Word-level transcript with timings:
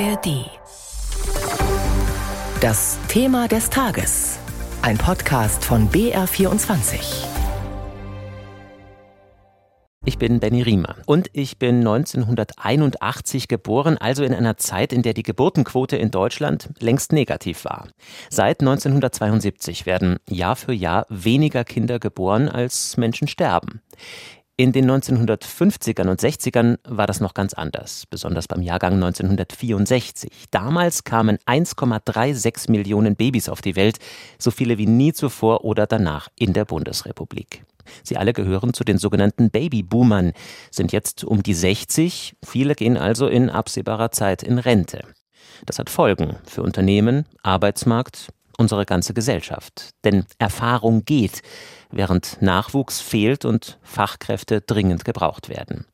ARD. 0.00 0.50
Das 2.60 2.98
Thema 3.06 3.46
des 3.46 3.70
Tages. 3.70 4.40
Ein 4.82 4.98
Podcast 4.98 5.64
von 5.64 5.88
BR24. 5.88 7.26
Ich 10.04 10.18
bin 10.18 10.40
Benny 10.40 10.62
Riemer 10.62 10.96
und 11.06 11.30
ich 11.32 11.58
bin 11.58 11.78
1981 11.78 13.46
geboren, 13.46 13.96
also 13.96 14.24
in 14.24 14.34
einer 14.34 14.56
Zeit, 14.56 14.92
in 14.92 15.02
der 15.02 15.14
die 15.14 15.22
Geburtenquote 15.22 15.96
in 15.96 16.10
Deutschland 16.10 16.70
längst 16.80 17.12
negativ 17.12 17.64
war. 17.64 17.88
Seit 18.30 18.60
1972 18.60 19.86
werden 19.86 20.18
Jahr 20.28 20.56
für 20.56 20.72
Jahr 20.72 21.06
weniger 21.08 21.62
Kinder 21.62 22.00
geboren, 22.00 22.48
als 22.48 22.96
Menschen 22.96 23.28
sterben. 23.28 23.80
In 24.56 24.70
den 24.70 24.88
1950ern 24.88 26.08
und 26.08 26.20
60ern 26.20 26.78
war 26.84 27.08
das 27.08 27.18
noch 27.18 27.34
ganz 27.34 27.54
anders, 27.54 28.06
besonders 28.08 28.46
beim 28.46 28.62
Jahrgang 28.62 28.94
1964. 28.94 30.30
Damals 30.52 31.02
kamen 31.02 31.38
1,36 31.38 32.70
Millionen 32.70 33.16
Babys 33.16 33.48
auf 33.48 33.62
die 33.62 33.74
Welt, 33.74 33.98
so 34.38 34.52
viele 34.52 34.78
wie 34.78 34.86
nie 34.86 35.12
zuvor 35.12 35.64
oder 35.64 35.88
danach 35.88 36.28
in 36.38 36.52
der 36.52 36.66
Bundesrepublik. 36.66 37.64
Sie 38.04 38.16
alle 38.16 38.32
gehören 38.32 38.74
zu 38.74 38.84
den 38.84 38.98
sogenannten 38.98 39.50
Babyboomern, 39.50 40.32
sind 40.70 40.92
jetzt 40.92 41.24
um 41.24 41.42
die 41.42 41.54
60, 41.54 42.36
viele 42.44 42.76
gehen 42.76 42.96
also 42.96 43.26
in 43.26 43.50
absehbarer 43.50 44.12
Zeit 44.12 44.44
in 44.44 44.60
Rente. 44.60 45.02
Das 45.66 45.80
hat 45.80 45.90
Folgen 45.90 46.36
für 46.44 46.62
Unternehmen, 46.62 47.26
Arbeitsmarkt, 47.42 48.28
unsere 48.58 48.86
ganze 48.86 49.14
Gesellschaft. 49.14 49.90
Denn 50.04 50.24
Erfahrung 50.38 51.04
geht 51.04 51.42
während 51.90 52.42
Nachwuchs 52.42 53.00
fehlt 53.00 53.44
und 53.44 53.78
Fachkräfte 53.82 54.60
dringend 54.60 55.04
gebraucht 55.04 55.48
werden. 55.48 55.86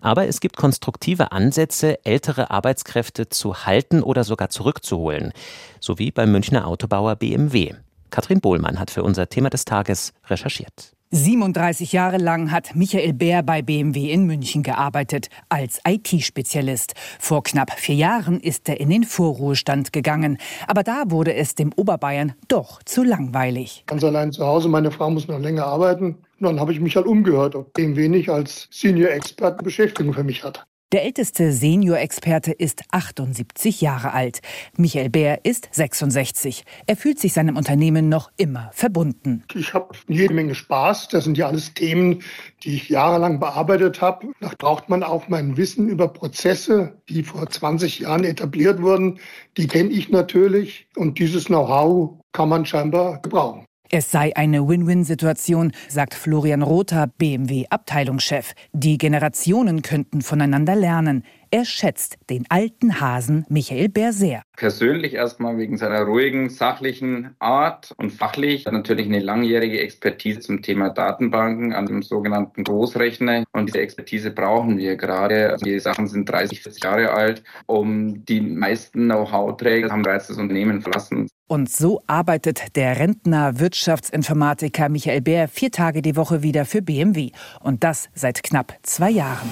Aber 0.00 0.26
es 0.26 0.40
gibt 0.40 0.56
konstruktive 0.56 1.32
Ansätze, 1.32 2.04
ältere 2.04 2.50
Arbeitskräfte 2.50 3.28
zu 3.28 3.66
halten 3.66 4.02
oder 4.02 4.24
sogar 4.24 4.48
zurückzuholen, 4.48 5.32
so 5.80 5.98
wie 5.98 6.10
beim 6.10 6.32
Münchner 6.32 6.66
Autobauer 6.66 7.16
BMW. 7.16 7.74
Katrin 8.10 8.40
Bohlmann 8.40 8.80
hat 8.80 8.90
für 8.90 9.02
unser 9.02 9.28
Thema 9.28 9.50
des 9.50 9.64
Tages 9.64 10.14
recherchiert. 10.26 10.92
37 11.10 11.92
Jahre 11.92 12.18
lang 12.18 12.50
hat 12.50 12.74
Michael 12.74 13.14
Bär 13.14 13.42
bei 13.42 13.62
BMW 13.62 14.12
in 14.12 14.26
München 14.26 14.62
gearbeitet, 14.62 15.30
als 15.48 15.80
IT-Spezialist. 15.88 16.92
Vor 17.18 17.42
knapp 17.42 17.70
vier 17.78 17.94
Jahren 17.94 18.40
ist 18.40 18.68
er 18.68 18.78
in 18.78 18.90
den 18.90 19.04
Vorruhestand 19.04 19.94
gegangen. 19.94 20.36
Aber 20.66 20.82
da 20.82 21.04
wurde 21.06 21.32
es 21.32 21.54
dem 21.54 21.72
Oberbayern 21.74 22.34
doch 22.48 22.82
zu 22.82 23.02
langweilig. 23.02 23.84
Ganz 23.86 24.04
allein 24.04 24.32
zu 24.32 24.46
Hause, 24.46 24.68
meine 24.68 24.90
Frau 24.90 25.08
muss 25.08 25.28
noch 25.28 25.40
länger 25.40 25.64
arbeiten. 25.64 26.18
Und 26.40 26.46
dann 26.46 26.60
habe 26.60 26.72
ich 26.72 26.80
mich 26.80 26.94
halt 26.94 27.06
umgehört, 27.06 27.54
ob 27.54 27.72
BMW 27.72 28.08
nicht 28.08 28.28
als 28.28 28.68
Senior-Expert 28.70 29.64
Beschäftigung 29.64 30.12
für 30.12 30.24
mich 30.24 30.44
hat. 30.44 30.66
Der 30.90 31.04
älteste 31.04 31.52
Senior-Experte 31.52 32.50
ist 32.50 32.82
78 32.92 33.82
Jahre 33.82 34.14
alt. 34.14 34.40
Michael 34.78 35.10
Bär 35.10 35.44
ist 35.44 35.68
66. 35.70 36.64
Er 36.86 36.96
fühlt 36.96 37.18
sich 37.18 37.34
seinem 37.34 37.58
Unternehmen 37.58 38.08
noch 38.08 38.30
immer 38.38 38.70
verbunden. 38.72 39.44
Ich 39.54 39.74
habe 39.74 39.94
jede 40.08 40.32
Menge 40.32 40.54
Spaß. 40.54 41.08
Das 41.08 41.24
sind 41.24 41.36
ja 41.36 41.46
alles 41.46 41.74
Themen, 41.74 42.22
die 42.62 42.76
ich 42.76 42.88
jahrelang 42.88 43.38
bearbeitet 43.38 44.00
habe. 44.00 44.28
Da 44.40 44.50
braucht 44.56 44.88
man 44.88 45.02
auch 45.02 45.28
mein 45.28 45.58
Wissen 45.58 45.90
über 45.90 46.08
Prozesse, 46.08 46.96
die 47.10 47.22
vor 47.22 47.46
20 47.46 47.98
Jahren 47.98 48.24
etabliert 48.24 48.80
wurden. 48.80 49.18
Die 49.58 49.66
kenne 49.66 49.90
ich 49.90 50.08
natürlich. 50.08 50.88
Und 50.96 51.18
dieses 51.18 51.48
Know-how 51.48 52.18
kann 52.32 52.48
man 52.48 52.64
scheinbar 52.64 53.20
gebrauchen. 53.20 53.67
Es 53.90 54.10
sei 54.10 54.36
eine 54.36 54.68
Win-Win-Situation, 54.68 55.72
sagt 55.88 56.12
Florian 56.12 56.60
Rother, 56.60 57.06
BMW-Abteilungschef. 57.06 58.52
Die 58.74 58.98
Generationen 58.98 59.80
könnten 59.80 60.20
voneinander 60.20 60.76
lernen. 60.76 61.24
Er 61.50 61.64
schätzt 61.64 62.18
den 62.28 62.44
alten 62.50 63.00
Hasen 63.00 63.46
Michael 63.48 63.88
Bär 63.88 64.12
sehr. 64.12 64.42
Persönlich 64.58 65.14
erstmal 65.14 65.56
wegen 65.56 65.78
seiner 65.78 66.02
ruhigen, 66.02 66.50
sachlichen 66.50 67.34
Art 67.38 67.94
und 67.96 68.10
fachlich 68.10 68.66
natürlich 68.66 69.06
eine 69.06 69.20
langjährige 69.20 69.80
Expertise 69.80 70.40
zum 70.40 70.60
Thema 70.60 70.90
Datenbanken 70.90 71.72
an 71.72 71.86
dem 71.86 72.02
sogenannten 72.02 72.64
Großrechner. 72.64 73.44
Und 73.52 73.66
diese 73.66 73.80
Expertise 73.80 74.30
brauchen 74.30 74.76
wir 74.76 74.96
gerade. 74.96 75.50
Also 75.50 75.64
die 75.64 75.80
Sachen 75.80 76.06
sind 76.06 76.28
30, 76.28 76.60
40 76.60 76.84
Jahre 76.84 77.12
alt. 77.12 77.42
Um 77.64 78.26
die 78.26 78.42
meisten 78.42 79.06
Know-how-Träger 79.06 79.90
haben 79.90 80.02
bereits 80.02 80.26
das 80.26 80.36
Unternehmen 80.36 80.82
verlassen. 80.82 81.28
Und 81.46 81.70
so 81.70 82.02
arbeitet 82.06 82.76
der 82.76 82.98
Rentner 82.98 83.58
Wirtschaftsinformatiker 83.58 84.90
Michael 84.90 85.22
Bär 85.22 85.48
vier 85.48 85.70
Tage 85.70 86.02
die 86.02 86.14
Woche 86.14 86.42
wieder 86.42 86.66
für 86.66 86.82
BMW. 86.82 87.30
Und 87.60 87.84
das 87.84 88.10
seit 88.12 88.42
knapp 88.42 88.76
zwei 88.82 89.08
Jahren. 89.08 89.50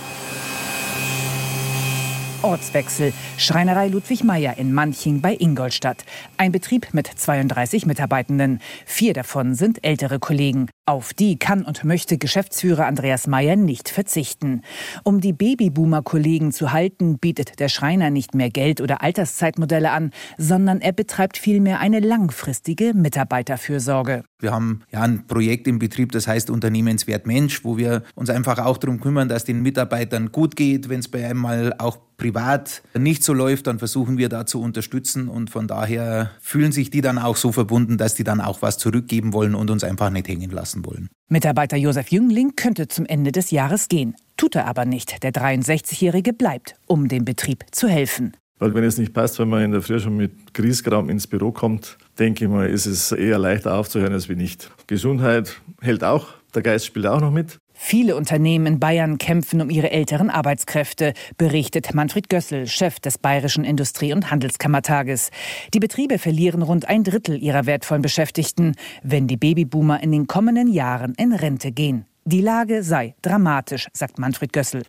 Ortswechsel. 2.43 3.13
Schreinerei 3.37 3.89
Ludwig 3.89 4.25
Meyer 4.25 4.59
in 4.59 4.73
Manching 4.73 5.21
bei 5.21 5.37
Ingolstadt. 5.39 6.05
Ein 6.37 6.53
Betrieb 6.53 6.89
mit 6.93 7.07
32 7.07 7.87
Mitarbeitenden. 7.87 8.61
Vier 8.85 9.15
davon 9.15 9.55
sind 9.55 9.85
ältere 9.85 10.19
Kollegen. 10.19 10.69
Auf 10.89 11.13
die 11.15 11.37
kann 11.37 11.65
und 11.65 11.83
möchte 11.83 12.17
Geschäftsführer 12.17 12.87
Andreas 12.87 13.27
Meyer 13.27 13.57
nicht 13.57 13.89
verzichten. 13.89 14.63
Um 15.03 15.21
die 15.21 15.33
Babyboomer-Kollegen 15.33 16.53
zu 16.53 16.71
halten, 16.71 17.19
bietet 17.19 17.59
der 17.59 17.69
Schreiner 17.69 18.11
nicht 18.11 18.37
mehr 18.37 18.51
Geld- 18.51 18.81
oder 18.81 19.03
Alterszeitmodelle 19.03 19.91
an, 19.91 20.13
sondern 20.39 20.81
er 20.81 20.93
betreibt 20.93 21.39
vielmehr 21.39 21.81
eine 21.81 21.99
langfristige 21.99 22.95
Mitarbeiterfürsorge. 22.95 24.23
Wir 24.39 24.53
haben 24.53 24.83
ja 24.93 25.01
ein 25.01 25.27
Projekt 25.27 25.67
im 25.67 25.81
Betrieb, 25.81 26.13
das 26.13 26.29
heißt 26.29 26.51
Unternehmenswert 26.51 27.27
Mensch, 27.27 27.65
wo 27.65 27.77
wir 27.77 28.05
uns 28.15 28.31
einfach 28.31 28.59
auch 28.59 28.79
darum 28.79 29.01
kümmern, 29.01 29.29
dass 29.29 29.45
den 29.45 29.63
Mitarbeitern 29.63 30.31
gut 30.31 30.55
geht. 30.55 30.89
Wenn 30.89 31.01
es 31.01 31.09
bei 31.09 31.27
einmal 31.29 31.75
auch 31.79 31.99
privat 32.17 32.83
nicht 32.97 33.25
so 33.25 33.33
läuft, 33.33 33.67
dann 33.67 33.79
versuchen 33.79 34.19
wir 34.19 34.29
da 34.29 34.47
zu 34.47 34.61
unterstützen 34.61 35.29
und 35.29 35.51
von 35.51 35.67
daher 35.67 36.31
fühlen 36.41 36.73
sich 36.73 36.91
die 36.91 37.01
dann 37.01 37.19
auch 37.19 37.37
so 37.37 37.53
verbunden, 37.53 37.99
dass 37.99 38.15
die 38.15 38.25
dann 38.25 38.41
auch 38.41 38.63
was 38.63 38.79
zurückgeben 38.79 39.33
wollen 39.33 39.55
und 39.55 39.71
uns 39.71 39.85
einfach 39.85 40.11
nicht 40.11 40.29
hängen 40.29 40.51
lassen 40.51 40.76
wollen. 40.85 41.09
Mitarbeiter 41.29 41.77
Josef 41.77 42.09
Jüngling 42.09 42.55
könnte 42.57 42.89
zum 42.89 43.07
Ende 43.07 43.33
des 43.33 43.51
Jahres 43.51 43.89
gehen. 43.89 44.15
Tut 44.37 44.55
er 44.55 44.67
aber 44.67 44.85
nicht. 44.85 45.23
Der 45.23 45.33
63-Jährige 45.33 46.33
bleibt, 46.33 46.77
um 46.87 47.09
dem 47.09 47.25
Betrieb 47.25 47.65
zu 47.73 47.89
helfen. 47.89 48.37
Weil 48.59 48.75
wenn 48.75 48.85
es 48.85 48.97
nicht 48.97 49.13
passt, 49.13 49.39
wenn 49.39 49.49
man 49.49 49.63
in 49.63 49.73
der 49.73 49.83
Früh 49.83 50.01
schon 50.01 50.17
mit 50.17 50.55
Griesgram 50.55 51.11
ins 51.11 51.27
Büro 51.27 51.53
kommt, 51.53 51.99
denke 52.19 52.45
ich 52.45 52.51
mal, 52.51 52.69
ist 52.69 52.87
es 52.87 53.13
eher 53.13 53.39
leichter 53.39 53.75
aufzuhören 53.75 54.13
als 54.13 54.29
wie 54.29 54.37
nicht. 54.37 54.71
Gesundheit 54.87 55.61
hält 55.83 56.03
auch, 56.05 56.29
der 56.55 56.63
Geist 56.63 56.87
spielt 56.87 57.07
auch 57.07 57.21
noch 57.21 57.31
mit. 57.31 57.59
Viele 57.79 58.17
Unternehmen 58.17 58.67
in 58.67 58.81
Bayern 58.81 59.19
kämpfen 59.19 59.61
um 59.61 59.69
ihre 59.69 59.91
älteren 59.91 60.31
Arbeitskräfte, 60.31 61.13
berichtet 61.37 61.93
Manfred 61.95 62.31
Gössel, 62.31 62.67
Chef 62.67 62.99
des 63.01 63.19
Bayerischen 63.19 63.65
Industrie- 63.65 64.15
und 64.15 64.31
Handelskammertages. 64.31 65.31
Die 65.75 65.79
Betriebe 65.79 66.19
verlieren 66.19 66.63
rund 66.63 66.89
ein 66.89 67.05
Drittel 67.05 67.41
ihrer 67.41 67.67
wertvollen 67.67 68.03
Beschäftigten, 68.03 68.75
wenn 69.03 69.27
die 69.27 69.37
Babyboomer 69.37 70.03
in 70.03 70.11
den 70.11 70.27
kommenden 70.27 70.73
Jahren 70.73 71.15
in 71.17 71.33
Rente 71.33 71.71
gehen. 71.71 72.07
Die 72.25 72.41
Lage 72.41 72.83
sei 72.83 73.15
dramatisch, 73.23 73.89
sagt 73.93 74.19
Manfred 74.19 74.53
Gössel. 74.53 74.83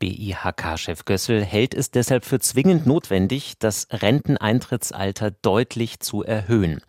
BIHK-Chef 0.00 1.04
Gössel 1.04 1.44
hält 1.44 1.74
es 1.74 1.90
deshalb 1.90 2.24
für 2.24 2.40
zwingend 2.40 2.86
notwendig, 2.86 3.58
das 3.58 3.86
Renteneintrittsalter 3.92 5.30
deutlich 5.30 6.00
zu 6.00 6.24
erhöhen. 6.24 6.80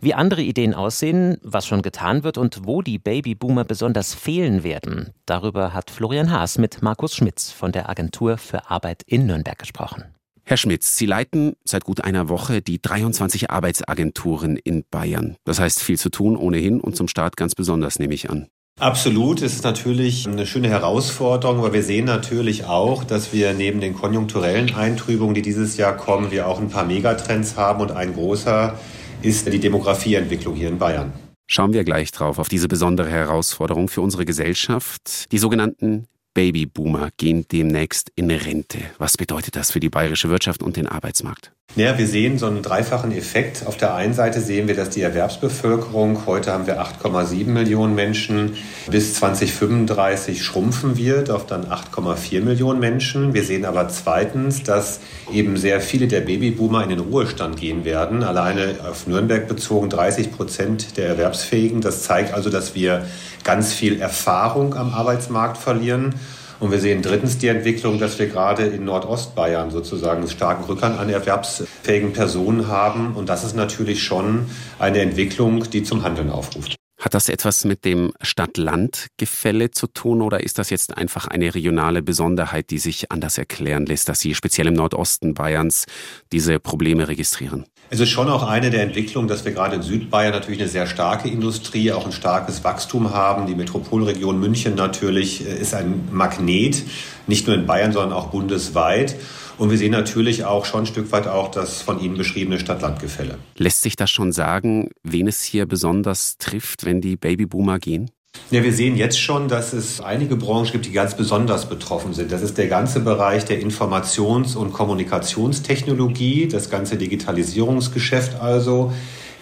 Wie 0.00 0.14
andere 0.14 0.42
Ideen 0.42 0.74
aussehen, 0.74 1.38
was 1.42 1.66
schon 1.66 1.82
getan 1.82 2.22
wird 2.22 2.38
und 2.38 2.60
wo 2.64 2.82
die 2.82 3.00
Babyboomer 3.00 3.64
besonders 3.64 4.14
fehlen 4.14 4.62
werden, 4.62 5.12
darüber 5.26 5.74
hat 5.74 5.90
Florian 5.90 6.30
Haas 6.30 6.56
mit 6.56 6.82
Markus 6.82 7.16
Schmitz 7.16 7.50
von 7.50 7.72
der 7.72 7.88
Agentur 7.90 8.38
für 8.38 8.70
Arbeit 8.70 9.02
in 9.06 9.26
Nürnberg 9.26 9.58
gesprochen. 9.58 10.04
Herr 10.44 10.56
Schmitz, 10.56 10.96
Sie 10.96 11.06
leiten 11.06 11.56
seit 11.64 11.82
gut 11.82 12.04
einer 12.04 12.28
Woche 12.28 12.62
die 12.62 12.80
23 12.80 13.50
Arbeitsagenturen 13.50 14.56
in 14.56 14.84
Bayern. 14.88 15.36
Das 15.44 15.58
heißt 15.58 15.82
viel 15.82 15.98
zu 15.98 16.10
tun 16.10 16.36
ohnehin 16.36 16.80
und 16.80 16.96
zum 16.96 17.08
Start 17.08 17.36
ganz 17.36 17.56
besonders, 17.56 17.98
nehme 17.98 18.14
ich 18.14 18.30
an. 18.30 18.46
Absolut, 18.78 19.42
es 19.42 19.54
ist 19.54 19.64
natürlich 19.64 20.28
eine 20.28 20.46
schöne 20.46 20.68
Herausforderung, 20.68 21.58
aber 21.58 21.72
wir 21.72 21.82
sehen 21.82 22.04
natürlich 22.04 22.66
auch, 22.66 23.02
dass 23.02 23.32
wir 23.32 23.52
neben 23.52 23.80
den 23.80 23.94
konjunkturellen 23.94 24.72
Eintrübungen, 24.76 25.34
die 25.34 25.42
dieses 25.42 25.76
Jahr 25.76 25.96
kommen, 25.96 26.30
wir 26.30 26.46
auch 26.46 26.60
ein 26.60 26.70
paar 26.70 26.84
Megatrends 26.84 27.56
haben 27.56 27.80
und 27.80 27.90
ein 27.90 28.14
großer 28.14 28.78
ist 29.22 29.52
die 29.52 29.58
Demografieentwicklung 29.58 30.54
hier 30.54 30.68
in 30.68 30.78
Bayern. 30.78 31.12
Schauen 31.46 31.72
wir 31.72 31.84
gleich 31.84 32.12
drauf, 32.12 32.38
auf 32.38 32.48
diese 32.48 32.68
besondere 32.68 33.08
Herausforderung 33.08 33.88
für 33.88 34.02
unsere 34.02 34.24
Gesellschaft, 34.24 35.32
die 35.32 35.38
sogenannten 35.38 36.06
Babyboomer 36.34 37.08
gehen 37.16 37.46
demnächst 37.50 38.12
in 38.14 38.30
Rente. 38.30 38.78
Was 38.98 39.16
bedeutet 39.16 39.56
das 39.56 39.70
für 39.70 39.80
die 39.80 39.88
bayerische 39.88 40.28
Wirtschaft 40.28 40.62
und 40.62 40.76
den 40.76 40.86
Arbeitsmarkt? 40.86 41.52
Ja, 41.76 41.96
wir 41.98 42.06
sehen 42.06 42.38
so 42.38 42.46
einen 42.46 42.62
dreifachen 42.62 43.12
Effekt. 43.12 43.66
Auf 43.66 43.76
der 43.76 43.94
einen 43.94 44.14
Seite 44.14 44.40
sehen 44.40 44.68
wir, 44.68 44.74
dass 44.74 44.88
die 44.88 45.02
Erwerbsbevölkerung, 45.02 46.26
heute 46.26 46.50
haben 46.50 46.66
wir 46.66 46.80
8,7 46.80 47.46
Millionen 47.46 47.94
Menschen, 47.94 48.56
bis 48.90 49.14
2035 49.14 50.42
schrumpfen 50.42 50.96
wird 50.96 51.30
auf 51.30 51.44
dann 51.44 51.66
8,4 51.66 52.40
Millionen 52.40 52.80
Menschen. 52.80 53.34
Wir 53.34 53.44
sehen 53.44 53.66
aber 53.66 53.86
zweitens, 53.90 54.62
dass 54.62 55.00
eben 55.30 55.58
sehr 55.58 55.82
viele 55.82 56.08
der 56.08 56.22
Babyboomer 56.22 56.82
in 56.82 56.88
den 56.88 57.00
Ruhestand 57.00 57.60
gehen 57.60 57.84
werden. 57.84 58.24
Alleine 58.24 58.76
auf 58.88 59.06
Nürnberg 59.06 59.46
bezogen 59.46 59.90
30 59.90 60.32
Prozent 60.32 60.96
der 60.96 61.08
Erwerbsfähigen. 61.08 61.82
Das 61.82 62.02
zeigt 62.02 62.32
also, 62.32 62.48
dass 62.48 62.74
wir 62.74 63.06
ganz 63.44 63.74
viel 63.74 64.00
Erfahrung 64.00 64.74
am 64.74 64.94
Arbeitsmarkt 64.94 65.58
verlieren. 65.58 66.14
Und 66.60 66.72
wir 66.72 66.80
sehen 66.80 67.02
drittens 67.02 67.38
die 67.38 67.48
Entwicklung, 67.48 68.00
dass 68.00 68.18
wir 68.18 68.26
gerade 68.26 68.64
in 68.64 68.84
Nordostbayern 68.84 69.70
sozusagen 69.70 70.22
einen 70.22 70.30
starken 70.30 70.64
Rückgang 70.64 70.98
an 70.98 71.08
erwerbsfähigen 71.08 72.12
Personen 72.12 72.66
haben. 72.66 73.14
Und 73.14 73.28
das 73.28 73.44
ist 73.44 73.54
natürlich 73.54 74.02
schon 74.02 74.46
eine 74.78 75.00
Entwicklung, 75.00 75.70
die 75.70 75.84
zum 75.84 76.02
Handeln 76.02 76.30
aufruft. 76.30 76.74
Hat 77.00 77.14
das 77.14 77.28
etwas 77.28 77.64
mit 77.64 77.84
dem 77.84 78.12
Stadt-Land-Gefälle 78.20 79.70
zu 79.70 79.86
tun 79.86 80.20
oder 80.20 80.42
ist 80.42 80.58
das 80.58 80.68
jetzt 80.70 80.96
einfach 80.96 81.28
eine 81.28 81.54
regionale 81.54 82.02
Besonderheit, 82.02 82.70
die 82.70 82.78
sich 82.78 83.12
anders 83.12 83.38
erklären 83.38 83.86
lässt, 83.86 84.08
dass 84.08 84.18
Sie 84.18 84.34
speziell 84.34 84.66
im 84.66 84.74
Nordosten 84.74 85.34
Bayerns 85.34 85.86
diese 86.32 86.58
Probleme 86.58 87.06
registrieren? 87.06 87.66
Es 87.90 88.00
ist 88.00 88.10
schon 88.10 88.28
auch 88.28 88.46
eine 88.46 88.68
der 88.68 88.82
Entwicklungen, 88.82 89.28
dass 89.28 89.46
wir 89.46 89.52
gerade 89.52 89.76
in 89.76 89.82
Südbayern 89.82 90.32
natürlich 90.32 90.60
eine 90.60 90.68
sehr 90.68 90.86
starke 90.86 91.28
Industrie, 91.28 91.90
auch 91.90 92.04
ein 92.04 92.12
starkes 92.12 92.62
Wachstum 92.62 93.14
haben. 93.14 93.46
Die 93.46 93.54
Metropolregion 93.54 94.38
München 94.38 94.74
natürlich 94.74 95.46
äh, 95.46 95.58
ist 95.58 95.72
ein 95.72 96.06
Magnet, 96.12 96.82
nicht 97.26 97.46
nur 97.46 97.56
in 97.56 97.66
Bayern, 97.66 97.92
sondern 97.92 98.12
auch 98.12 98.26
bundesweit. 98.26 99.16
Und 99.56 99.70
wir 99.70 99.78
sehen 99.78 99.92
natürlich 99.92 100.44
auch 100.44 100.66
schon 100.66 100.80
ein 100.82 100.86
Stück 100.86 101.10
weit 101.12 101.26
auch 101.26 101.50
das 101.50 101.80
von 101.80 101.98
Ihnen 101.98 102.18
beschriebene 102.18 102.60
Stadt-Land-Gefälle. 102.60 103.38
Lässt 103.56 103.80
sich 103.80 103.96
das 103.96 104.10
schon 104.10 104.32
sagen, 104.32 104.90
wen 105.02 105.26
es 105.26 105.42
hier 105.42 105.64
besonders 105.64 106.36
trifft, 106.36 106.84
wenn 106.84 107.00
die 107.00 107.16
Babyboomer 107.16 107.78
gehen? 107.78 108.10
Ja, 108.50 108.64
wir 108.64 108.72
sehen 108.72 108.96
jetzt 108.96 109.20
schon, 109.20 109.48
dass 109.48 109.74
es 109.74 110.00
einige 110.00 110.36
Branchen 110.36 110.72
gibt, 110.72 110.86
die 110.86 110.92
ganz 110.92 111.14
besonders 111.14 111.68
betroffen 111.68 112.14
sind. 112.14 112.32
Das 112.32 112.40
ist 112.40 112.56
der 112.56 112.66
ganze 112.66 113.00
Bereich 113.00 113.44
der 113.44 113.60
Informations- 113.60 114.56
und 114.56 114.72
Kommunikationstechnologie, 114.72 116.48
das 116.48 116.70
ganze 116.70 116.96
Digitalisierungsgeschäft 116.96 118.40
also. 118.40 118.92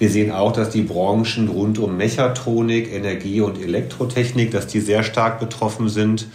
Wir 0.01 0.11
sehen 0.11 0.33
auch, 0.33 0.51
dass 0.51 0.71
die 0.71 0.83
Branchen 0.83 1.49
rund 1.49 1.79
um 1.79 1.97
Mechatronik, 1.97 2.93
Energie 2.93 3.41
und 3.41 3.63
Elektrotechnik, 3.63 4.51
dass 4.51 4.67
die 4.67 4.81
sehr 4.81 5.05
stark 5.05 5.39
betroffen 5.39 5.89
sind. 5.89 6.27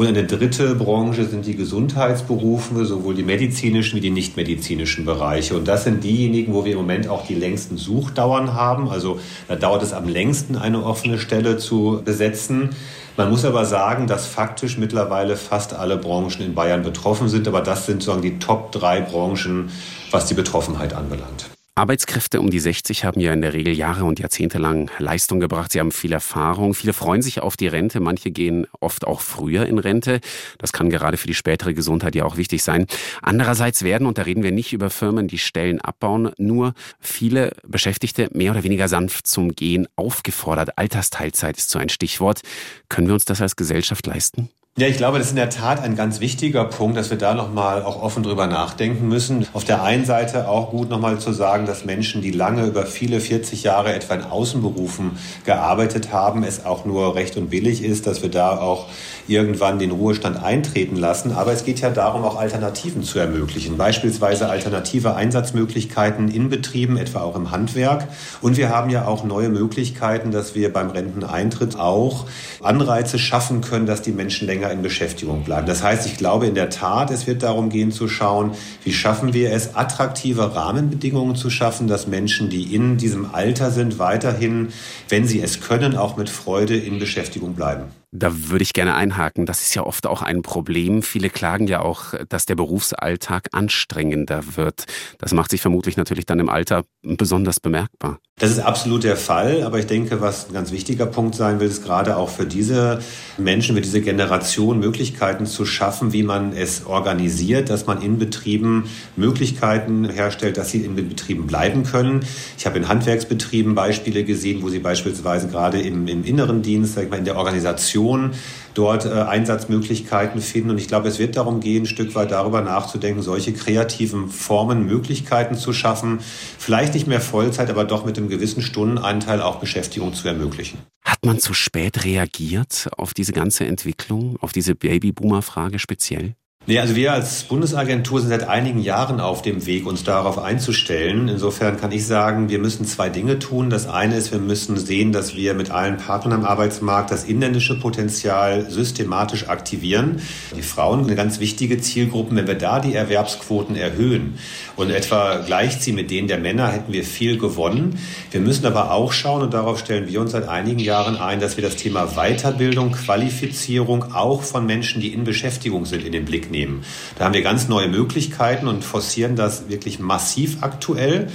Und 0.00 0.06
eine 0.06 0.24
dritte 0.24 0.76
Branche 0.76 1.26
sind 1.26 1.44
die 1.44 1.56
Gesundheitsberufe, 1.56 2.86
sowohl 2.86 3.14
die 3.14 3.22
medizinischen 3.22 3.96
wie 3.96 4.00
die 4.00 4.08
nichtmedizinischen 4.08 5.04
Bereiche. 5.04 5.54
Und 5.54 5.68
das 5.68 5.84
sind 5.84 6.02
diejenigen, 6.02 6.54
wo 6.54 6.64
wir 6.64 6.72
im 6.72 6.78
Moment 6.78 7.06
auch 7.06 7.26
die 7.26 7.34
längsten 7.34 7.76
Suchdauern 7.76 8.54
haben. 8.54 8.88
Also 8.88 9.20
da 9.46 9.56
dauert 9.56 9.82
es 9.82 9.92
am 9.92 10.08
längsten, 10.08 10.56
eine 10.56 10.82
offene 10.82 11.18
Stelle 11.18 11.58
zu 11.58 12.00
besetzen. 12.02 12.70
Man 13.18 13.28
muss 13.28 13.44
aber 13.44 13.66
sagen, 13.66 14.06
dass 14.06 14.26
faktisch 14.26 14.78
mittlerweile 14.78 15.36
fast 15.36 15.74
alle 15.74 15.98
Branchen 15.98 16.40
in 16.40 16.54
Bayern 16.54 16.82
betroffen 16.82 17.28
sind. 17.28 17.46
Aber 17.46 17.60
das 17.60 17.84
sind 17.84 18.02
sozusagen 18.02 18.22
die 18.22 18.38
Top 18.38 18.72
drei 18.72 19.02
Branchen, 19.02 19.68
was 20.12 20.24
die 20.24 20.34
Betroffenheit 20.34 20.94
anbelangt. 20.94 21.50
Arbeitskräfte 21.80 22.40
um 22.40 22.50
die 22.50 22.58
60 22.58 23.06
haben 23.06 23.22
ja 23.22 23.32
in 23.32 23.40
der 23.40 23.54
Regel 23.54 23.72
Jahre 23.72 24.04
und 24.04 24.18
Jahrzehnte 24.18 24.58
lang 24.58 24.90
Leistung 24.98 25.40
gebracht. 25.40 25.72
Sie 25.72 25.80
haben 25.80 25.92
viel 25.92 26.12
Erfahrung. 26.12 26.74
Viele 26.74 26.92
freuen 26.92 27.22
sich 27.22 27.40
auf 27.40 27.56
die 27.56 27.68
Rente. 27.68 28.00
Manche 28.00 28.30
gehen 28.30 28.66
oft 28.80 29.06
auch 29.06 29.22
früher 29.22 29.64
in 29.64 29.78
Rente. 29.78 30.20
Das 30.58 30.72
kann 30.72 30.90
gerade 30.90 31.16
für 31.16 31.26
die 31.26 31.32
spätere 31.32 31.72
Gesundheit 31.72 32.14
ja 32.14 32.26
auch 32.26 32.36
wichtig 32.36 32.62
sein. 32.62 32.84
Andererseits 33.22 33.82
werden, 33.82 34.06
und 34.06 34.18
da 34.18 34.22
reden 34.22 34.42
wir 34.42 34.52
nicht 34.52 34.74
über 34.74 34.90
Firmen, 34.90 35.26
die 35.26 35.38
Stellen 35.38 35.80
abbauen, 35.80 36.32
nur 36.36 36.74
viele 36.98 37.52
Beschäftigte 37.66 38.28
mehr 38.34 38.50
oder 38.50 38.62
weniger 38.62 38.86
sanft 38.86 39.26
zum 39.26 39.54
Gehen 39.56 39.88
aufgefordert. 39.96 40.76
Altersteilzeit 40.76 41.56
ist 41.56 41.70
so 41.70 41.78
ein 41.78 41.88
Stichwort. 41.88 42.42
Können 42.90 43.06
wir 43.06 43.14
uns 43.14 43.24
das 43.24 43.40
als 43.40 43.56
Gesellschaft 43.56 44.06
leisten? 44.06 44.50
Ja, 44.78 44.86
ich 44.86 44.96
glaube, 44.96 45.18
das 45.18 45.26
ist 45.26 45.32
in 45.32 45.36
der 45.36 45.50
Tat 45.50 45.82
ein 45.82 45.96
ganz 45.96 46.20
wichtiger 46.20 46.64
Punkt, 46.64 46.96
dass 46.96 47.10
wir 47.10 47.18
da 47.18 47.34
nochmal 47.34 47.82
auch 47.82 48.00
offen 48.00 48.22
drüber 48.22 48.46
nachdenken 48.46 49.08
müssen. 49.08 49.44
Auf 49.52 49.64
der 49.64 49.82
einen 49.82 50.04
Seite 50.04 50.48
auch 50.48 50.70
gut 50.70 50.88
nochmal 50.88 51.18
zu 51.18 51.32
sagen, 51.32 51.66
dass 51.66 51.84
Menschen, 51.84 52.22
die 52.22 52.30
lange 52.30 52.64
über 52.64 52.86
viele 52.86 53.20
40 53.20 53.64
Jahre 53.64 53.92
etwa 53.92 54.14
in 54.14 54.22
Außenberufen 54.22 55.18
gearbeitet 55.44 56.12
haben, 56.12 56.44
es 56.44 56.64
auch 56.64 56.84
nur 56.84 57.16
recht 57.16 57.36
und 57.36 57.50
billig 57.50 57.82
ist, 57.82 58.06
dass 58.06 58.22
wir 58.22 58.30
da 58.30 58.58
auch 58.58 58.86
irgendwann 59.26 59.80
den 59.80 59.90
Ruhestand 59.90 60.42
eintreten 60.42 60.96
lassen. 60.96 61.32
Aber 61.32 61.52
es 61.52 61.64
geht 61.64 61.80
ja 61.80 61.90
darum, 61.90 62.24
auch 62.24 62.38
Alternativen 62.38 63.02
zu 63.02 63.18
ermöglichen. 63.18 63.76
Beispielsweise 63.76 64.48
alternative 64.48 65.16
Einsatzmöglichkeiten 65.16 66.28
in 66.30 66.48
Betrieben, 66.48 66.96
etwa 66.96 67.20
auch 67.22 67.34
im 67.34 67.50
Handwerk. 67.50 68.06
Und 68.40 68.56
wir 68.56 68.70
haben 68.70 68.88
ja 68.88 69.04
auch 69.04 69.24
neue 69.24 69.48
Möglichkeiten, 69.48 70.30
dass 70.30 70.54
wir 70.54 70.72
beim 70.72 70.90
Renteneintritt 70.90 71.78
auch 71.78 72.26
Anreize 72.62 73.18
schaffen 73.18 73.62
können, 73.62 73.86
dass 73.86 74.00
die 74.00 74.12
Menschen 74.12 74.46
länger 74.46 74.59
länger 74.60 74.72
in 74.72 74.82
Beschäftigung 74.82 75.42
bleiben. 75.42 75.66
Das 75.66 75.82
heißt, 75.82 76.06
ich 76.06 76.16
glaube 76.16 76.46
in 76.46 76.54
der 76.54 76.70
Tat, 76.70 77.10
es 77.10 77.26
wird 77.26 77.42
darum 77.42 77.70
gehen 77.70 77.92
zu 77.92 78.08
schauen, 78.08 78.52
wie 78.84 78.92
schaffen 78.92 79.32
wir 79.32 79.52
es, 79.52 79.74
attraktive 79.74 80.54
Rahmenbedingungen 80.54 81.34
zu 81.34 81.50
schaffen, 81.50 81.88
dass 81.88 82.06
Menschen, 82.06 82.50
die 82.50 82.74
in 82.74 82.98
diesem 82.98 83.34
Alter 83.34 83.70
sind, 83.70 83.98
weiterhin, 83.98 84.68
wenn 85.08 85.26
sie 85.26 85.40
es 85.40 85.60
können, 85.60 85.96
auch 85.96 86.16
mit 86.16 86.28
Freude 86.28 86.76
in 86.76 86.98
Beschäftigung 86.98 87.54
bleiben. 87.54 87.99
Da 88.12 88.48
würde 88.48 88.64
ich 88.64 88.72
gerne 88.72 88.94
einhaken. 88.94 89.46
Das 89.46 89.62
ist 89.62 89.74
ja 89.74 89.84
oft 89.84 90.06
auch 90.06 90.22
ein 90.22 90.42
Problem. 90.42 91.02
Viele 91.02 91.30
klagen 91.30 91.68
ja 91.68 91.80
auch, 91.80 92.14
dass 92.28 92.44
der 92.44 92.56
Berufsalltag 92.56 93.48
anstrengender 93.52 94.56
wird. 94.56 94.86
Das 95.18 95.32
macht 95.32 95.52
sich 95.52 95.60
vermutlich 95.60 95.96
natürlich 95.96 96.26
dann 96.26 96.40
im 96.40 96.48
Alter 96.48 96.84
besonders 97.02 97.60
bemerkbar. 97.60 98.18
Das 98.40 98.50
ist 98.50 98.58
absolut 98.58 99.04
der 99.04 99.16
Fall. 99.16 99.62
Aber 99.62 99.78
ich 99.78 99.86
denke, 99.86 100.20
was 100.20 100.48
ein 100.48 100.54
ganz 100.54 100.72
wichtiger 100.72 101.06
Punkt 101.06 101.34
sein 101.34 101.60
will, 101.60 101.68
ist 101.68 101.84
gerade 101.84 102.16
auch 102.16 102.30
für 102.30 102.46
diese 102.46 103.00
Menschen, 103.36 103.76
für 103.76 103.82
diese 103.82 104.00
Generation 104.00 104.80
Möglichkeiten 104.80 105.46
zu 105.46 105.64
schaffen, 105.66 106.12
wie 106.12 106.22
man 106.22 106.54
es 106.54 106.86
organisiert, 106.86 107.70
dass 107.70 107.86
man 107.86 108.00
in 108.02 108.18
Betrieben 108.18 108.88
Möglichkeiten 109.14 110.08
herstellt, 110.08 110.56
dass 110.56 110.70
sie 110.70 110.78
in 110.78 110.96
Betrieben 110.96 111.46
bleiben 111.46 111.84
können. 111.84 112.24
Ich 112.58 112.66
habe 112.66 112.78
in 112.78 112.88
Handwerksbetrieben 112.88 113.74
Beispiele 113.74 114.24
gesehen, 114.24 114.62
wo 114.62 114.70
sie 114.70 114.78
beispielsweise 114.78 115.48
gerade 115.48 115.80
im, 115.80 116.08
im 116.08 116.24
inneren 116.24 116.62
Dienst, 116.62 116.94
sag 116.94 117.04
ich 117.04 117.10
mal, 117.10 117.18
in 117.18 117.26
der 117.26 117.36
Organisation 117.36 117.99
Organisation 118.00 118.34
dort 118.74 119.04
äh, 119.04 119.10
Einsatzmöglichkeiten 119.10 120.40
finden. 120.40 120.70
Und 120.70 120.78
ich 120.78 120.88
glaube, 120.88 121.08
es 121.08 121.18
wird 121.18 121.36
darum 121.36 121.60
gehen, 121.60 121.82
ein 121.82 121.86
Stück 121.86 122.14
weit 122.14 122.30
darüber 122.30 122.60
nachzudenken, 122.60 123.22
solche 123.22 123.52
kreativen 123.52 124.28
Formen, 124.28 124.86
Möglichkeiten 124.86 125.56
zu 125.56 125.72
schaffen, 125.72 126.20
vielleicht 126.58 126.94
nicht 126.94 127.06
mehr 127.06 127.20
Vollzeit, 127.20 127.70
aber 127.70 127.84
doch 127.84 128.04
mit 128.04 128.16
einem 128.16 128.28
gewissen 128.28 128.62
Stundenanteil 128.62 129.42
auch 129.42 129.56
Beschäftigung 129.56 130.14
zu 130.14 130.28
ermöglichen. 130.28 130.78
Hat 131.04 131.24
man 131.24 131.40
zu 131.40 131.54
spät 131.54 132.04
reagiert 132.04 132.88
auf 132.96 133.14
diese 133.14 133.32
ganze 133.32 133.66
Entwicklung, 133.66 134.36
auf 134.40 134.52
diese 134.52 134.74
Babyboomer-Frage 134.74 135.78
speziell? 135.78 136.34
Nee, 136.70 136.78
also 136.78 136.94
wir 136.94 137.12
als 137.12 137.42
Bundesagentur 137.42 138.20
sind 138.20 138.28
seit 138.28 138.46
einigen 138.46 138.78
Jahren 138.78 139.18
auf 139.18 139.42
dem 139.42 139.66
Weg, 139.66 139.86
uns 139.86 140.04
darauf 140.04 140.38
einzustellen. 140.38 141.26
Insofern 141.26 141.80
kann 141.80 141.90
ich 141.90 142.06
sagen, 142.06 142.48
wir 142.48 142.60
müssen 142.60 142.84
zwei 142.84 143.08
Dinge 143.08 143.40
tun. 143.40 143.70
Das 143.70 143.88
eine 143.88 144.14
ist, 144.14 144.30
wir 144.30 144.38
müssen 144.38 144.76
sehen, 144.78 145.10
dass 145.10 145.34
wir 145.34 145.54
mit 145.54 145.72
allen 145.72 145.96
Partnern 145.96 146.32
am 146.32 146.44
Arbeitsmarkt 146.44 147.10
das 147.10 147.24
inländische 147.24 147.80
Potenzial 147.80 148.70
systematisch 148.70 149.48
aktivieren. 149.48 150.20
Die 150.54 150.62
Frauen, 150.62 151.06
eine 151.06 151.16
ganz 151.16 151.40
wichtige 151.40 151.80
Zielgruppe, 151.80 152.36
wenn 152.36 152.46
wir 152.46 152.54
da 152.54 152.78
die 152.78 152.94
Erwerbsquoten 152.94 153.74
erhöhen 153.74 154.38
und 154.76 154.90
etwa 154.90 155.38
gleichziehen 155.38 155.96
mit 155.96 156.12
denen 156.12 156.28
der 156.28 156.38
Männer, 156.38 156.68
hätten 156.68 156.92
wir 156.92 157.02
viel 157.02 157.36
gewonnen. 157.36 157.98
Wir 158.30 158.40
müssen 158.40 158.64
aber 158.64 158.92
auch 158.92 159.12
schauen, 159.12 159.42
und 159.42 159.54
darauf 159.54 159.80
stellen 159.80 160.06
wir 160.06 160.20
uns 160.20 160.30
seit 160.30 160.46
einigen 160.48 160.78
Jahren 160.78 161.16
ein, 161.16 161.40
dass 161.40 161.56
wir 161.56 161.64
das 161.64 161.74
Thema 161.74 162.14
Weiterbildung, 162.14 162.92
Qualifizierung 162.92 164.14
auch 164.14 164.42
von 164.42 164.66
Menschen, 164.66 165.00
die 165.00 165.12
in 165.12 165.24
Beschäftigung 165.24 165.84
sind, 165.84 166.04
in 166.04 166.12
den 166.12 166.26
Blick 166.26 166.49
nehmen. 166.50 166.84
Da 167.18 167.24
haben 167.24 167.34
wir 167.34 167.42
ganz 167.42 167.68
neue 167.68 167.88
Möglichkeiten 167.88 168.68
und 168.68 168.84
forcieren 168.84 169.36
das 169.36 169.68
wirklich 169.68 169.98
massiv 169.98 170.58
aktuell. 170.62 171.28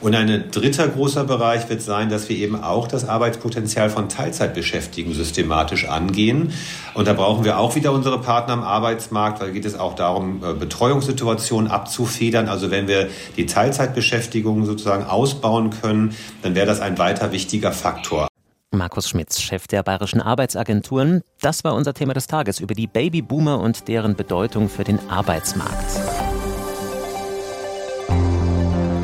Und 0.00 0.14
ein 0.14 0.50
dritter 0.50 0.86
großer 0.88 1.24
Bereich 1.24 1.68
wird 1.70 1.80
sein, 1.80 2.10
dass 2.10 2.28
wir 2.28 2.36
eben 2.36 2.62
auch 2.62 2.88
das 2.88 3.08
Arbeitspotenzial 3.08 3.88
von 3.88 4.10
Teilzeitbeschäftigten 4.10 5.14
systematisch 5.14 5.88
angehen. 5.88 6.52
Und 6.92 7.08
da 7.08 7.14
brauchen 7.14 7.44
wir 7.44 7.58
auch 7.58 7.74
wieder 7.74 7.92
unsere 7.92 8.20
Partner 8.20 8.52
am 8.52 8.62
Arbeitsmarkt, 8.62 9.40
weil 9.40 9.52
geht 9.52 9.64
es 9.64 9.78
auch 9.78 9.94
darum, 9.94 10.42
äh, 10.44 10.52
Betreuungssituationen 10.52 11.70
abzufedern. 11.70 12.48
Also 12.48 12.70
wenn 12.70 12.86
wir 12.86 13.08
die 13.38 13.46
Teilzeitbeschäftigung 13.46 14.66
sozusagen 14.66 15.04
ausbauen 15.04 15.70
können, 15.70 16.14
dann 16.42 16.54
wäre 16.54 16.66
das 16.66 16.80
ein 16.80 16.98
weiter 16.98 17.32
wichtiger 17.32 17.72
Faktor. 17.72 18.28
Markus 18.76 19.08
Schmitz, 19.08 19.40
Chef 19.40 19.66
der 19.66 19.82
Bayerischen 19.82 20.20
Arbeitsagenturen. 20.20 21.22
Das 21.40 21.64
war 21.64 21.74
unser 21.74 21.94
Thema 21.94 22.14
des 22.14 22.26
Tages 22.26 22.60
über 22.60 22.74
die 22.74 22.86
Babyboomer 22.86 23.60
und 23.60 23.88
deren 23.88 24.16
Bedeutung 24.16 24.68
für 24.68 24.84
den 24.84 24.98
Arbeitsmarkt. 25.08 26.00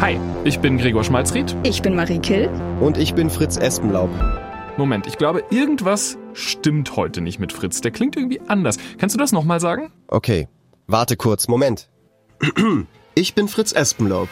Hi, 0.00 0.18
ich 0.44 0.60
bin 0.60 0.78
Gregor 0.78 1.04
Schmalzried. 1.04 1.54
Ich 1.62 1.82
bin 1.82 1.94
Marie 1.94 2.18
Kill. 2.18 2.48
Und 2.80 2.96
ich 2.96 3.14
bin 3.14 3.30
Fritz 3.30 3.56
Espenlaub. 3.56 4.10
Moment, 4.76 5.06
ich 5.06 5.18
glaube, 5.18 5.44
irgendwas 5.50 6.16
stimmt 6.32 6.96
heute 6.96 7.20
nicht 7.20 7.38
mit 7.38 7.52
Fritz. 7.52 7.80
Der 7.80 7.90
klingt 7.90 8.16
irgendwie 8.16 8.40
anders. 8.48 8.78
Kannst 8.98 9.14
du 9.14 9.18
das 9.18 9.32
nochmal 9.32 9.60
sagen? 9.60 9.92
Okay, 10.08 10.48
warte 10.86 11.16
kurz, 11.16 11.48
Moment. 11.48 11.88
Ich 13.16 13.34
bin 13.34 13.48
Fritz 13.48 13.72
Espenlaub. 13.72 14.28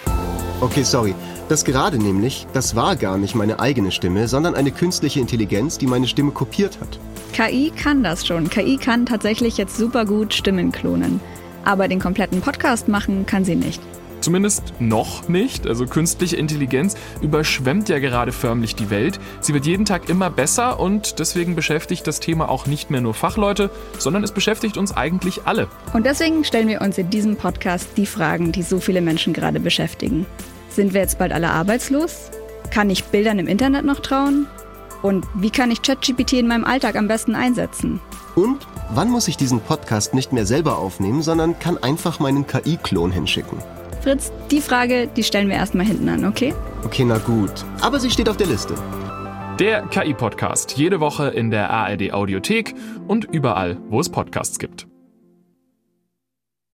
Okay, 0.60 0.82
sorry. 0.82 1.14
Das 1.48 1.64
gerade 1.64 1.98
nämlich, 1.98 2.48
das 2.52 2.74
war 2.74 2.96
gar 2.96 3.16
nicht 3.16 3.36
meine 3.36 3.60
eigene 3.60 3.92
Stimme, 3.92 4.26
sondern 4.26 4.56
eine 4.56 4.72
künstliche 4.72 5.20
Intelligenz, 5.20 5.78
die 5.78 5.86
meine 5.86 6.08
Stimme 6.08 6.32
kopiert 6.32 6.80
hat. 6.80 6.98
KI 7.32 7.70
kann 7.70 8.02
das 8.02 8.26
schon. 8.26 8.50
KI 8.50 8.76
kann 8.76 9.06
tatsächlich 9.06 9.56
jetzt 9.56 9.76
super 9.76 10.04
gut 10.04 10.34
Stimmen 10.34 10.72
klonen. 10.72 11.20
Aber 11.64 11.86
den 11.86 12.00
kompletten 12.00 12.40
Podcast 12.40 12.88
machen 12.88 13.24
kann 13.24 13.44
sie 13.44 13.54
nicht. 13.54 13.80
Zumindest 14.20 14.74
noch 14.80 15.28
nicht. 15.28 15.66
Also 15.66 15.86
künstliche 15.86 16.36
Intelligenz 16.36 16.96
überschwemmt 17.22 17.88
ja 17.88 17.98
gerade 18.00 18.32
förmlich 18.32 18.74
die 18.74 18.90
Welt. 18.90 19.20
Sie 19.40 19.54
wird 19.54 19.64
jeden 19.64 19.84
Tag 19.84 20.08
immer 20.08 20.28
besser 20.28 20.80
und 20.80 21.20
deswegen 21.20 21.54
beschäftigt 21.54 22.06
das 22.06 22.18
Thema 22.18 22.48
auch 22.48 22.66
nicht 22.66 22.90
mehr 22.90 23.00
nur 23.00 23.14
Fachleute, 23.14 23.70
sondern 23.98 24.24
es 24.24 24.32
beschäftigt 24.32 24.76
uns 24.76 24.96
eigentlich 24.96 25.42
alle. 25.46 25.68
Und 25.92 26.04
deswegen 26.04 26.44
stellen 26.44 26.68
wir 26.68 26.80
uns 26.80 26.98
in 26.98 27.10
diesem 27.10 27.36
Podcast 27.36 27.90
die 27.96 28.06
Fragen, 28.06 28.50
die 28.50 28.62
so 28.62 28.80
viele 28.80 29.00
Menschen 29.00 29.32
gerade 29.32 29.60
beschäftigen. 29.60 30.26
Sind 30.68 30.94
wir 30.94 31.00
jetzt 31.00 31.18
bald 31.18 31.32
alle 31.32 31.50
arbeitslos? 31.50 32.30
Kann 32.70 32.90
ich 32.90 33.04
Bildern 33.04 33.38
im 33.38 33.46
Internet 33.46 33.84
noch 33.84 34.00
trauen? 34.00 34.46
Und 35.02 35.26
wie 35.34 35.50
kann 35.50 35.70
ich 35.70 35.82
ChatGPT 35.82 36.34
in 36.34 36.48
meinem 36.48 36.64
Alltag 36.64 36.96
am 36.96 37.08
besten 37.08 37.34
einsetzen? 37.34 38.00
Und 38.34 38.66
wann 38.90 39.10
muss 39.10 39.28
ich 39.28 39.36
diesen 39.36 39.60
Podcast 39.60 40.14
nicht 40.14 40.32
mehr 40.32 40.46
selber 40.46 40.78
aufnehmen, 40.78 41.22
sondern 41.22 41.58
kann 41.58 41.78
einfach 41.78 42.20
meinen 42.20 42.46
KI-Klon 42.46 43.10
hinschicken? 43.10 43.58
Fritz, 44.02 44.32
die 44.50 44.60
Frage, 44.60 45.08
die 45.08 45.24
stellen 45.24 45.48
wir 45.48 45.56
erstmal 45.56 45.86
hinten 45.86 46.08
an, 46.08 46.24
okay? 46.24 46.54
Okay, 46.84 47.04
na 47.04 47.18
gut. 47.18 47.64
Aber 47.80 47.98
sie 47.98 48.10
steht 48.10 48.28
auf 48.28 48.36
der 48.36 48.46
Liste. 48.46 48.74
Der 49.58 49.82
KI-Podcast, 49.82 50.76
jede 50.76 51.00
Woche 51.00 51.28
in 51.28 51.50
der 51.50 51.70
ARD 51.70 52.12
Audiothek 52.12 52.74
und 53.08 53.24
überall, 53.24 53.76
wo 53.88 53.98
es 53.98 54.08
Podcasts 54.08 54.58
gibt. 54.58 54.86